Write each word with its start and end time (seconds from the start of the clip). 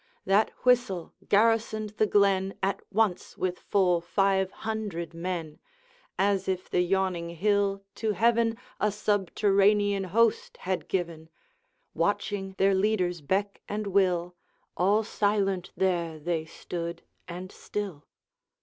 That 0.25 0.49
whistle 0.65 1.13
garrisoned 1.29 1.91
the 1.91 2.07
glen 2.07 2.55
At 2.63 2.81
once 2.91 3.37
with 3.37 3.59
full 3.59 4.01
five 4.01 4.49
hundred 4.49 5.13
men, 5.13 5.59
As 6.17 6.47
if 6.47 6.67
the 6.67 6.81
yawning 6.81 7.29
hill 7.35 7.83
to 8.01 8.13
heaven 8.13 8.57
A 8.79 8.91
subterranean 8.91 10.05
host 10.05 10.57
had 10.57 10.87
given. 10.87 11.29
Watching 11.93 12.55
their 12.57 12.73
leader's 12.73 13.21
beck 13.21 13.61
and 13.69 13.85
will, 13.85 14.33
All 14.75 15.03
silent 15.03 15.69
there 15.77 16.17
they 16.17 16.45
stood 16.45 17.03
and 17.27 17.51
still. 17.51 18.07